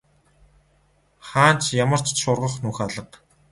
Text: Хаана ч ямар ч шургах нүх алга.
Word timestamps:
Хаана 1.27 1.61
ч 1.63 1.65
ямар 1.83 2.01
ч 2.05 2.07
шургах 2.21 2.55
нүх 2.63 2.77
алга. 2.85 3.03